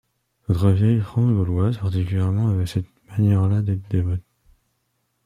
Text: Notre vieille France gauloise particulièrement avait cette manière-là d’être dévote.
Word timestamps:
Notre 0.49 0.71
vieille 0.71 0.99
France 0.99 1.31
gauloise 1.31 1.77
particulièrement 1.77 2.49
avait 2.49 2.65
cette 2.65 2.87
manière-là 3.11 3.61
d’être 3.61 3.87
dévote. 3.87 4.23